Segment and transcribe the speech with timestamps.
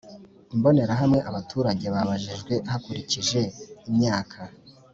[0.55, 3.41] Imbonerahamwe Abaturage babajijwe hakurikije
[3.89, 4.39] imyaka